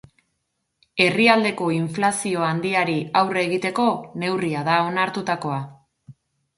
[1.05, 3.89] Herrialdeko inflazio handiari aurre egiteko
[4.25, 5.65] neurria da onartutakoa.